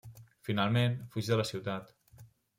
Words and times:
Finalment, 0.47 0.95
fuig 1.13 1.31
de 1.35 1.39
la 1.43 1.47
ciutat. 1.51 1.95